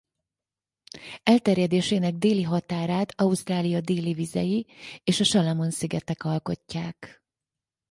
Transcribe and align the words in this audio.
Elterjedésének 1.23 2.13
déli 2.15 2.43
határát 2.43 3.13
Ausztrália 3.21 3.81
déli 3.81 4.13
vizei 4.13 4.67
és 5.03 5.19
a 5.19 5.23
Salamon-szigetek 5.23 6.23
alkotják. 6.23 7.23